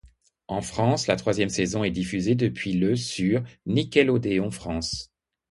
En 0.47 0.61
France, 0.63 1.05
la 1.05 1.15
troisième 1.15 1.49
saison 1.51 1.83
est 1.83 1.91
diffusée 1.91 2.33
depuis 2.33 2.73
le 2.73 2.95
sur 2.95 3.43
Nickelodeon 3.67 4.49
France. 4.49 5.11